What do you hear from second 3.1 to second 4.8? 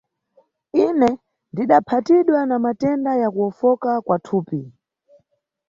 ya kuwofoka kwa thupi.